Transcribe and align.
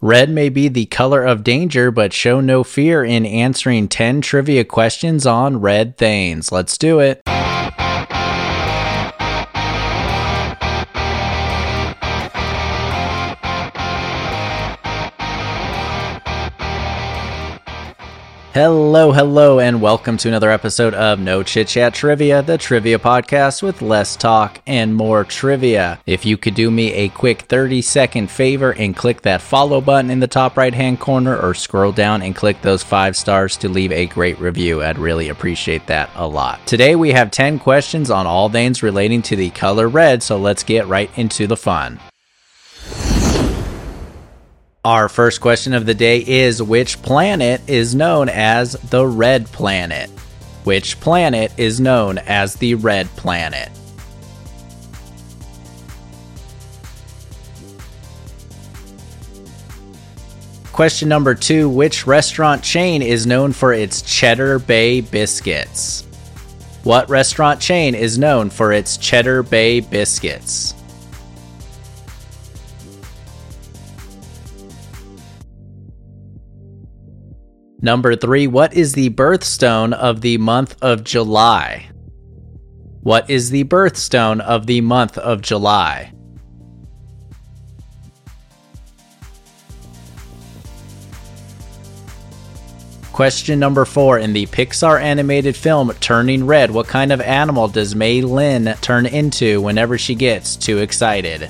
Red 0.00 0.30
may 0.30 0.48
be 0.48 0.68
the 0.68 0.86
color 0.86 1.24
of 1.24 1.42
danger, 1.42 1.90
but 1.90 2.12
show 2.12 2.40
no 2.40 2.62
fear 2.62 3.04
in 3.04 3.26
answering 3.26 3.88
10 3.88 4.20
trivia 4.20 4.64
questions 4.64 5.26
on 5.26 5.60
red 5.60 5.96
things. 5.96 6.52
Let's 6.52 6.78
do 6.78 7.00
it. 7.00 7.20
Hello, 18.54 19.12
hello, 19.12 19.60
and 19.60 19.82
welcome 19.82 20.16
to 20.16 20.28
another 20.28 20.50
episode 20.50 20.94
of 20.94 21.20
No 21.20 21.42
Chit 21.42 21.68
Chat 21.68 21.92
Trivia, 21.92 22.40
the 22.40 22.56
trivia 22.56 22.98
podcast 22.98 23.62
with 23.62 23.82
less 23.82 24.16
talk 24.16 24.62
and 24.66 24.94
more 24.94 25.22
trivia. 25.24 26.00
If 26.06 26.24
you 26.24 26.38
could 26.38 26.54
do 26.54 26.70
me 26.70 26.94
a 26.94 27.10
quick 27.10 27.42
30 27.42 27.82
second 27.82 28.30
favor 28.30 28.72
and 28.72 28.96
click 28.96 29.20
that 29.22 29.42
follow 29.42 29.82
button 29.82 30.10
in 30.10 30.20
the 30.20 30.26
top 30.26 30.56
right 30.56 30.72
hand 30.72 30.98
corner 30.98 31.38
or 31.38 31.52
scroll 31.52 31.92
down 31.92 32.22
and 32.22 32.34
click 32.34 32.62
those 32.62 32.82
five 32.82 33.18
stars 33.18 33.58
to 33.58 33.68
leave 33.68 33.92
a 33.92 34.06
great 34.06 34.40
review, 34.40 34.82
I'd 34.82 34.98
really 34.98 35.28
appreciate 35.28 35.86
that 35.88 36.08
a 36.14 36.26
lot. 36.26 36.66
Today 36.66 36.96
we 36.96 37.12
have 37.12 37.30
10 37.30 37.58
questions 37.58 38.10
on 38.10 38.26
all 38.26 38.48
things 38.48 38.82
relating 38.82 39.20
to 39.22 39.36
the 39.36 39.50
color 39.50 39.88
red, 39.88 40.22
so 40.22 40.38
let's 40.38 40.62
get 40.62 40.88
right 40.88 41.10
into 41.18 41.46
the 41.46 41.56
fun. 41.56 42.00
Our 44.84 45.08
first 45.08 45.40
question 45.40 45.74
of 45.74 45.86
the 45.86 45.94
day 45.94 46.24
is 46.24 46.62
Which 46.62 47.02
planet 47.02 47.60
is 47.66 47.96
known 47.96 48.28
as 48.28 48.74
the 48.74 49.04
Red 49.04 49.46
Planet? 49.46 50.08
Which 50.62 51.00
planet 51.00 51.52
is 51.56 51.80
known 51.80 52.18
as 52.18 52.54
the 52.54 52.76
Red 52.76 53.08
Planet? 53.16 53.70
Question 60.72 61.08
number 61.08 61.34
two 61.34 61.68
Which 61.68 62.06
restaurant 62.06 62.62
chain 62.62 63.02
is 63.02 63.26
known 63.26 63.52
for 63.52 63.72
its 63.72 64.00
Cheddar 64.02 64.60
Bay 64.60 65.00
biscuits? 65.00 66.04
What 66.84 67.10
restaurant 67.10 67.60
chain 67.60 67.96
is 67.96 68.16
known 68.16 68.48
for 68.48 68.72
its 68.72 68.96
Cheddar 68.96 69.42
Bay 69.42 69.80
biscuits? 69.80 70.77
Number 77.80 78.16
three, 78.16 78.48
what 78.48 78.74
is 78.74 78.92
the 78.92 79.10
birthstone 79.10 79.92
of 79.92 80.20
the 80.20 80.36
month 80.38 80.76
of 80.82 81.04
July? 81.04 81.88
What 83.02 83.30
is 83.30 83.50
the 83.50 83.62
birthstone 83.64 84.40
of 84.40 84.66
the 84.66 84.80
month 84.80 85.16
of 85.16 85.42
July? 85.42 86.12
Question 93.12 93.60
number 93.60 93.84
four 93.84 94.18
In 94.18 94.32
the 94.32 94.46
Pixar 94.46 95.00
animated 95.00 95.54
film 95.54 95.92
Turning 96.00 96.46
Red, 96.46 96.72
what 96.72 96.88
kind 96.88 97.12
of 97.12 97.20
animal 97.20 97.68
does 97.68 97.94
Mei 97.94 98.22
Lin 98.22 98.74
turn 98.80 99.06
into 99.06 99.60
whenever 99.60 99.96
she 99.98 100.16
gets 100.16 100.56
too 100.56 100.78
excited? 100.78 101.48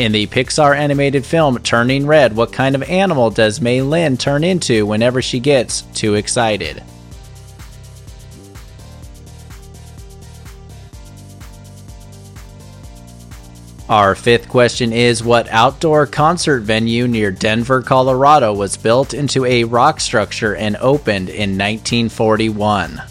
In 0.00 0.12
the 0.12 0.26
Pixar 0.28 0.74
animated 0.74 1.26
film 1.26 1.58
Turning 1.58 2.06
Red, 2.06 2.34
what 2.34 2.54
kind 2.54 2.74
of 2.74 2.82
animal 2.84 3.28
does 3.28 3.60
Mei 3.60 3.82
Lin 3.82 4.16
turn 4.16 4.44
into 4.44 4.86
whenever 4.86 5.20
she 5.20 5.38
gets 5.40 5.82
too 5.92 6.14
excited? 6.14 6.82
Our 13.90 14.14
fifth 14.14 14.48
question 14.48 14.94
is 14.94 15.22
What 15.22 15.50
outdoor 15.50 16.06
concert 16.06 16.60
venue 16.60 17.06
near 17.06 17.30
Denver, 17.30 17.82
Colorado 17.82 18.54
was 18.54 18.78
built 18.78 19.12
into 19.12 19.44
a 19.44 19.64
rock 19.64 20.00
structure 20.00 20.56
and 20.56 20.78
opened 20.78 21.28
in 21.28 21.58
1941? 21.58 23.02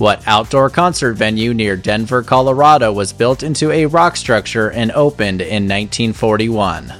What 0.00 0.26
outdoor 0.26 0.70
concert 0.70 1.12
venue 1.12 1.52
near 1.52 1.76
Denver, 1.76 2.22
Colorado 2.22 2.90
was 2.90 3.12
built 3.12 3.42
into 3.42 3.70
a 3.70 3.84
rock 3.84 4.16
structure 4.16 4.70
and 4.70 4.90
opened 4.92 5.42
in 5.42 5.68
1941? 5.68 6.90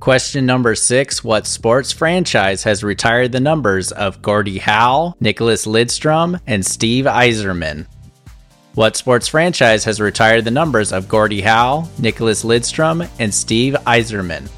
Question 0.00 0.46
number 0.46 0.74
six 0.74 1.22
What 1.22 1.46
sports 1.46 1.92
franchise 1.92 2.62
has 2.62 2.82
retired 2.82 3.32
the 3.32 3.40
numbers 3.40 3.92
of 3.92 4.22
Gordie 4.22 4.60
Howe, 4.60 5.12
Nicholas 5.20 5.66
Lidstrom, 5.66 6.40
and 6.46 6.64
Steve 6.64 7.04
Yzerman? 7.04 7.86
What 8.76 8.96
sports 8.96 9.28
franchise 9.28 9.84
has 9.84 10.00
retired 10.00 10.46
the 10.46 10.50
numbers 10.50 10.90
of 10.90 11.06
Gordie 11.06 11.42
Howe, 11.42 11.86
Nicholas 11.98 12.44
Lidstrom, 12.44 13.06
and 13.18 13.34
Steve 13.34 13.74
Yzerman? 13.86 14.48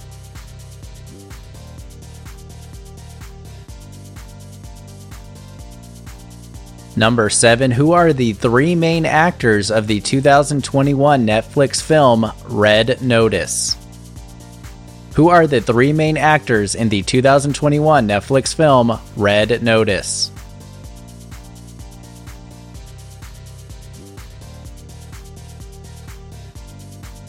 Number 6.96 7.28
7. 7.28 7.70
Who 7.72 7.92
are 7.92 8.12
the 8.12 8.32
three 8.34 8.74
main 8.74 9.04
actors 9.04 9.70
of 9.70 9.86
the 9.86 10.00
2021 10.00 11.26
Netflix 11.26 11.82
film 11.82 12.30
Red 12.48 13.02
Notice? 13.02 13.76
Who 15.14 15.28
are 15.28 15.46
the 15.46 15.60
three 15.60 15.92
main 15.92 16.16
actors 16.16 16.74
in 16.74 16.88
the 16.88 17.02
2021 17.02 18.08
Netflix 18.08 18.54
film 18.54 18.98
Red 19.16 19.62
Notice? 19.62 20.30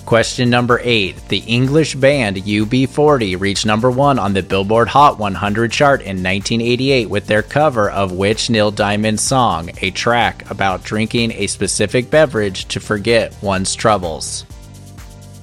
Question 0.05 0.51
number 0.51 0.79
8. 0.83 1.29
The 1.29 1.39
English 1.39 1.95
band 1.95 2.37
UB40 2.37 3.39
reached 3.39 3.65
number 3.65 3.89
1 3.89 4.19
on 4.19 4.33
the 4.33 4.43
Billboard 4.43 4.87
Hot 4.89 5.17
100 5.17 5.71
chart 5.71 6.01
in 6.01 6.21
1988 6.21 7.09
with 7.09 7.25
their 7.25 7.41
cover 7.41 7.89
of 7.89 8.11
which 8.11 8.51
Neil 8.51 8.69
Diamond 8.69 9.19
song, 9.19 9.71
a 9.81 9.89
track 9.89 10.49
about 10.51 10.83
drinking 10.83 11.31
a 11.31 11.47
specific 11.47 12.11
beverage 12.11 12.65
to 12.65 12.79
forget 12.79 13.35
one's 13.41 13.73
troubles. 13.73 14.45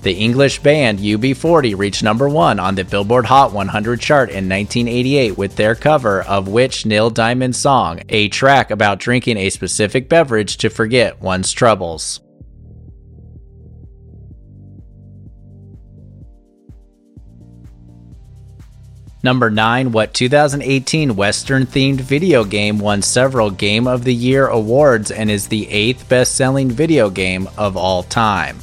The 0.02 0.12
English 0.14 0.60
band 0.60 1.00
UB40 1.00 1.76
reached 1.76 2.04
number 2.04 2.28
1 2.28 2.60
on 2.60 2.76
the 2.76 2.84
Billboard 2.84 3.26
Hot 3.26 3.52
100 3.52 4.00
chart 4.00 4.30
in 4.30 4.48
1988 4.48 5.36
with 5.36 5.56
their 5.56 5.74
cover 5.74 6.22
of 6.22 6.46
which 6.46 6.86
Neil 6.86 7.10
Diamond 7.10 7.56
song, 7.56 8.02
a 8.08 8.28
track 8.28 8.70
about 8.70 9.00
drinking 9.00 9.38
a 9.38 9.50
specific 9.50 10.08
beverage 10.08 10.56
to 10.58 10.70
forget 10.70 11.20
one's 11.20 11.50
troubles. 11.50 12.21
Number 19.24 19.50
9, 19.50 19.92
what 19.92 20.14
2018 20.14 21.14
Western 21.14 21.64
themed 21.64 22.00
video 22.00 22.42
game 22.42 22.80
won 22.80 23.02
several 23.02 23.50
Game 23.50 23.86
of 23.86 24.02
the 24.02 24.12
Year 24.12 24.48
awards 24.48 25.12
and 25.12 25.30
is 25.30 25.46
the 25.46 25.68
eighth 25.70 26.08
best 26.08 26.34
selling 26.34 26.68
video 26.68 27.08
game 27.08 27.48
of 27.56 27.76
all 27.76 28.02
time? 28.02 28.58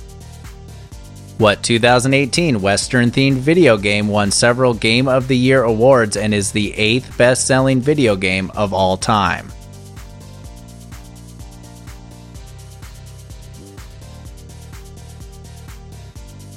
What 1.37 1.63
2018 1.63 2.61
Western 2.61 3.09
themed 3.09 3.37
video 3.37 3.77
game 3.77 4.09
won 4.09 4.31
several 4.31 4.73
Game 4.73 5.07
of 5.07 5.29
the 5.29 5.37
Year 5.37 5.63
awards 5.63 6.17
and 6.17 6.33
is 6.33 6.51
the 6.51 6.73
eighth 6.73 7.17
best 7.17 7.47
selling 7.47 7.79
video 7.79 8.17
game 8.17 8.51
of 8.53 8.73
all 8.73 8.97
time? 8.97 9.49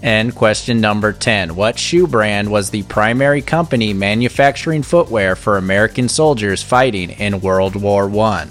And 0.02 0.34
question 0.34 0.80
number 0.80 1.12
10 1.12 1.54
What 1.54 1.78
shoe 1.78 2.08
brand 2.08 2.50
was 2.50 2.70
the 2.70 2.82
primary 2.82 3.40
company 3.40 3.94
manufacturing 3.94 4.82
footwear 4.82 5.36
for 5.36 5.56
American 5.56 6.08
soldiers 6.08 6.62
fighting 6.62 7.10
in 7.10 7.40
World 7.40 7.76
War 7.76 8.10
I? 8.18 8.46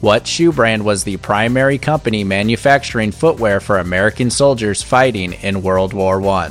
What 0.00 0.26
shoe 0.26 0.50
brand 0.50 0.84
was 0.84 1.04
the 1.04 1.18
primary 1.18 1.78
company 1.78 2.24
manufacturing 2.24 3.12
footwear 3.12 3.60
for 3.60 3.78
American 3.78 4.30
soldiers 4.30 4.82
fighting 4.82 5.34
in 5.34 5.62
World 5.62 5.92
War 5.92 6.20
I? 6.26 6.50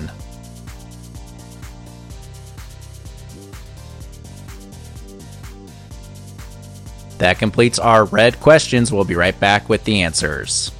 That 7.17 7.37
completes 7.37 7.77
our 7.77 8.05
red 8.05 8.39
questions. 8.39 8.93
We'll 8.93 9.03
be 9.03 9.15
right 9.15 9.37
back 9.37 9.67
with 9.67 9.83
the 9.83 10.01
answers. 10.01 10.71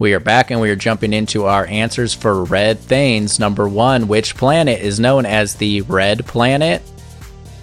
We 0.00 0.14
are 0.14 0.20
back 0.20 0.50
and 0.50 0.62
we 0.62 0.70
are 0.70 0.76
jumping 0.76 1.12
into 1.12 1.44
our 1.44 1.66
answers 1.66 2.14
for 2.14 2.44
red 2.44 2.78
things. 2.78 3.38
Number 3.38 3.68
one, 3.68 4.08
which 4.08 4.34
planet 4.34 4.80
is 4.80 4.98
known 4.98 5.26
as 5.26 5.56
the 5.56 5.82
red 5.82 6.24
planet? 6.24 6.80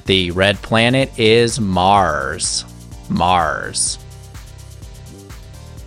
The 0.06 0.30
red 0.30 0.62
planet 0.62 1.18
is 1.18 1.60
Mars. 1.60 2.64
Mars. 3.10 3.98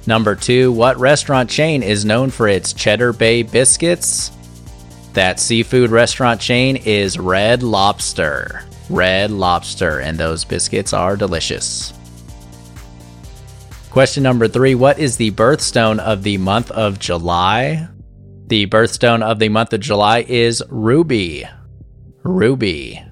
Number 0.08 0.34
two, 0.34 0.72
what 0.72 0.98
restaurant 0.98 1.48
chain 1.48 1.84
is 1.84 2.04
known 2.04 2.30
for 2.30 2.48
its 2.48 2.72
Cheddar 2.72 3.12
Bay 3.12 3.44
biscuits? 3.44 4.32
That 5.12 5.38
seafood 5.38 5.92
restaurant 5.92 6.40
chain 6.40 6.74
is 6.78 7.16
Red 7.16 7.62
Lobster. 7.62 8.64
Red 8.88 9.30
Lobster, 9.30 10.00
and 10.00 10.18
those 10.18 10.44
biscuits 10.44 10.92
are 10.92 11.16
delicious. 11.16 11.92
Question 13.90 14.22
number 14.22 14.46
three 14.46 14.76
What 14.76 15.00
is 15.00 15.16
the 15.16 15.32
birthstone 15.32 15.98
of 15.98 16.22
the 16.22 16.38
month 16.38 16.70
of 16.70 17.00
July? 17.00 17.88
The 18.46 18.66
birthstone 18.66 19.22
of 19.22 19.40
the 19.40 19.48
month 19.48 19.72
of 19.72 19.80
July 19.80 20.24
is 20.28 20.62
Ruby. 20.68 21.44
Ruby. 22.22 23.04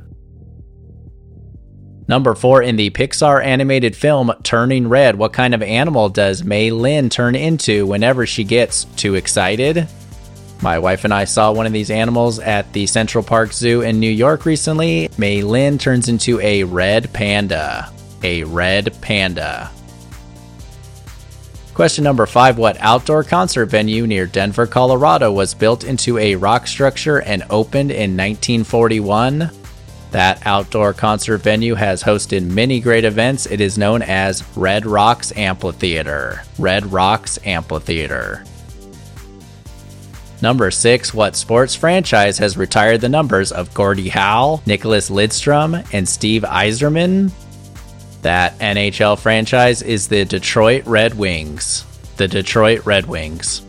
Number 2.06 2.34
four, 2.34 2.62
in 2.62 2.76
the 2.76 2.90
Pixar 2.90 3.44
animated 3.44 3.96
film 3.96 4.32
Turning 4.42 4.88
Red, 4.88 5.16
what 5.16 5.32
kind 5.32 5.52
of 5.52 5.62
animal 5.62 6.08
does 6.08 6.44
Mei 6.44 6.70
Lin 6.70 7.10
turn 7.10 7.34
into 7.34 7.84
whenever 7.84 8.24
she 8.24 8.44
gets 8.44 8.84
too 8.96 9.16
excited? 9.16 9.88
My 10.62 10.78
wife 10.78 11.04
and 11.04 11.12
I 11.12 11.24
saw 11.24 11.52
one 11.52 11.66
of 11.66 11.72
these 11.72 11.90
animals 11.90 12.38
at 12.38 12.72
the 12.72 12.86
Central 12.86 13.22
Park 13.22 13.52
Zoo 13.52 13.82
in 13.82 14.00
New 14.00 14.10
York 14.10 14.46
recently. 14.46 15.10
Mei 15.18 15.42
Lin 15.42 15.76
turns 15.76 16.08
into 16.08 16.40
a 16.40 16.62
red 16.64 17.12
panda. 17.12 17.92
A 18.22 18.44
red 18.44 18.96
panda. 19.00 19.70
Question 21.78 22.02
number 22.02 22.26
five 22.26 22.58
What 22.58 22.76
outdoor 22.80 23.22
concert 23.22 23.66
venue 23.66 24.04
near 24.04 24.26
Denver, 24.26 24.66
Colorado 24.66 25.30
was 25.30 25.54
built 25.54 25.84
into 25.84 26.18
a 26.18 26.34
rock 26.34 26.66
structure 26.66 27.22
and 27.22 27.44
opened 27.50 27.92
in 27.92 28.16
1941? 28.16 29.48
That 30.10 30.44
outdoor 30.44 30.92
concert 30.92 31.38
venue 31.38 31.76
has 31.76 32.02
hosted 32.02 32.42
many 32.50 32.80
great 32.80 33.04
events. 33.04 33.46
It 33.46 33.60
is 33.60 33.78
known 33.78 34.02
as 34.02 34.42
Red 34.56 34.86
Rocks 34.86 35.32
Amphitheater. 35.36 36.42
Red 36.58 36.90
Rocks 36.90 37.38
Amphitheater. 37.44 38.42
Number 40.42 40.72
6. 40.72 41.14
What 41.14 41.36
sports 41.36 41.76
franchise 41.76 42.38
has 42.38 42.56
retired 42.56 43.02
the 43.02 43.08
numbers 43.08 43.52
of 43.52 43.72
Gordie 43.72 44.08
Howe, 44.08 44.60
Nicholas 44.66 45.10
Lidstrom, 45.10 45.86
and 45.94 46.08
Steve 46.08 46.42
Yzerman? 46.42 47.30
That 48.22 48.58
NHL 48.58 49.18
franchise 49.18 49.82
is 49.82 50.08
the 50.08 50.24
Detroit 50.24 50.86
Red 50.86 51.14
Wings. 51.14 51.84
The 52.16 52.28
Detroit 52.28 52.84
Red 52.84 53.06
Wings. 53.06 53.62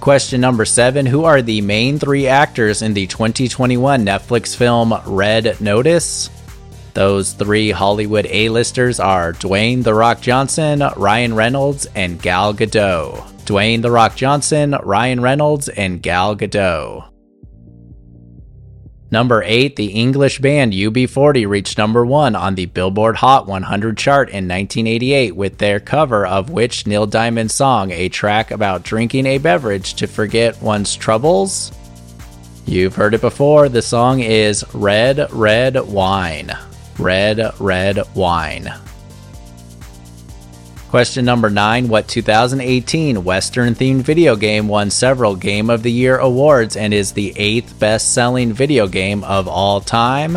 Question 0.00 0.40
number 0.40 0.64
seven 0.64 1.06
Who 1.06 1.24
are 1.24 1.42
the 1.42 1.60
main 1.60 1.98
three 1.98 2.26
actors 2.26 2.82
in 2.82 2.94
the 2.94 3.06
2021 3.06 4.04
Netflix 4.04 4.56
film 4.56 4.94
Red 5.06 5.60
Notice? 5.60 6.28
Those 6.94 7.32
three 7.32 7.70
Hollywood 7.70 8.26
A-listers 8.28 9.00
are 9.00 9.32
Dwayne 9.32 9.82
The 9.82 9.94
Rock 9.94 10.20
Johnson, 10.20 10.82
Ryan 10.96 11.34
Reynolds, 11.34 11.86
and 11.94 12.20
Gal 12.20 12.52
Gadot. 12.52 13.32
Dwayne 13.44 13.80
The 13.80 13.90
Rock 13.90 14.14
Johnson, 14.14 14.76
Ryan 14.82 15.20
Reynolds, 15.20 15.68
and 15.68 16.02
Gal 16.02 16.36
Gadot. 16.36 17.11
Number 19.12 19.42
8, 19.42 19.76
the 19.76 19.88
English 19.88 20.38
band 20.38 20.72
UB40 20.72 21.46
reached 21.46 21.76
number 21.76 22.02
1 22.02 22.34
on 22.34 22.54
the 22.54 22.64
Billboard 22.64 23.16
Hot 23.16 23.46
100 23.46 23.98
chart 23.98 24.30
in 24.30 24.48
1988 24.48 25.36
with 25.36 25.58
their 25.58 25.80
cover 25.80 26.26
of 26.26 26.48
which 26.48 26.86
Neil 26.86 27.06
Diamond 27.06 27.50
song, 27.50 27.90
a 27.90 28.08
track 28.08 28.50
about 28.50 28.84
drinking 28.84 29.26
a 29.26 29.36
beverage 29.36 29.92
to 29.96 30.06
forget 30.06 30.62
one's 30.62 30.96
troubles? 30.96 31.72
You've 32.64 32.96
heard 32.96 33.12
it 33.12 33.20
before. 33.20 33.68
The 33.68 33.82
song 33.82 34.20
is 34.20 34.64
Red, 34.72 35.30
Red 35.30 35.76
Wine. 35.88 36.56
Red, 36.98 37.52
Red 37.60 37.98
Wine. 38.14 38.72
Question 40.92 41.24
number 41.24 41.48
nine 41.48 41.88
What 41.88 42.06
2018 42.06 43.24
Western 43.24 43.74
themed 43.74 44.02
video 44.02 44.36
game 44.36 44.68
won 44.68 44.90
several 44.90 45.34
Game 45.34 45.70
of 45.70 45.82
the 45.82 45.90
Year 45.90 46.18
awards 46.18 46.76
and 46.76 46.92
is 46.92 47.12
the 47.12 47.32
eighth 47.34 47.78
best 47.80 48.12
selling 48.12 48.52
video 48.52 48.86
game 48.86 49.24
of 49.24 49.48
all 49.48 49.80
time? 49.80 50.36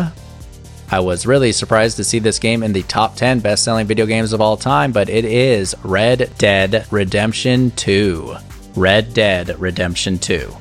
I 0.90 1.00
was 1.00 1.26
really 1.26 1.52
surprised 1.52 1.98
to 1.98 2.04
see 2.04 2.20
this 2.20 2.38
game 2.38 2.62
in 2.62 2.72
the 2.72 2.84
top 2.84 3.16
10 3.16 3.40
best 3.40 3.64
selling 3.64 3.86
video 3.86 4.06
games 4.06 4.32
of 4.32 4.40
all 4.40 4.56
time, 4.56 4.92
but 4.92 5.10
it 5.10 5.26
is 5.26 5.74
Red 5.84 6.32
Dead 6.38 6.86
Redemption 6.90 7.70
2. 7.72 8.36
Red 8.76 9.12
Dead 9.12 9.60
Redemption 9.60 10.18
2. 10.18 10.56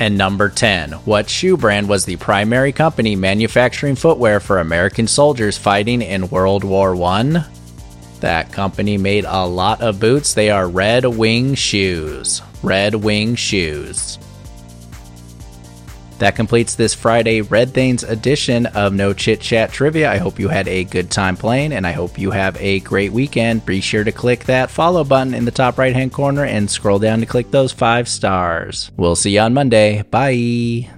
And 0.00 0.18
number 0.18 0.50
10. 0.50 0.92
What 1.06 1.30
shoe 1.30 1.56
brand 1.56 1.88
was 1.88 2.04
the 2.04 2.16
primary 2.16 2.72
company 2.72 3.16
manufacturing 3.16 3.94
footwear 3.94 4.38
for 4.38 4.58
American 4.58 5.06
soldiers 5.06 5.56
fighting 5.56 6.02
in 6.02 6.28
World 6.28 6.62
War 6.62 6.94
I? 7.02 7.46
That 8.26 8.50
company 8.50 8.98
made 8.98 9.24
a 9.24 9.46
lot 9.46 9.80
of 9.80 10.00
boots. 10.00 10.34
They 10.34 10.50
are 10.50 10.68
Red 10.68 11.04
Wing 11.04 11.54
Shoes. 11.54 12.42
Red 12.60 12.96
Wing 12.96 13.36
Shoes. 13.36 14.18
That 16.18 16.34
completes 16.34 16.74
this 16.74 16.92
Friday 16.92 17.42
Red 17.42 17.72
Things 17.72 18.02
edition 18.02 18.66
of 18.66 18.92
No 18.92 19.12
Chit 19.12 19.40
Chat 19.40 19.70
Trivia. 19.70 20.10
I 20.10 20.16
hope 20.16 20.40
you 20.40 20.48
had 20.48 20.66
a 20.66 20.82
good 20.82 21.08
time 21.08 21.36
playing 21.36 21.72
and 21.72 21.86
I 21.86 21.92
hope 21.92 22.18
you 22.18 22.32
have 22.32 22.60
a 22.60 22.80
great 22.80 23.12
weekend. 23.12 23.64
Be 23.64 23.80
sure 23.80 24.02
to 24.02 24.10
click 24.10 24.46
that 24.46 24.72
follow 24.72 25.04
button 25.04 25.32
in 25.32 25.44
the 25.44 25.52
top 25.52 25.78
right 25.78 25.94
hand 25.94 26.12
corner 26.12 26.44
and 26.44 26.68
scroll 26.68 26.98
down 26.98 27.20
to 27.20 27.26
click 27.26 27.52
those 27.52 27.70
five 27.70 28.08
stars. 28.08 28.90
We'll 28.96 29.14
see 29.14 29.34
you 29.36 29.40
on 29.40 29.54
Monday. 29.54 30.02
Bye. 30.02 30.90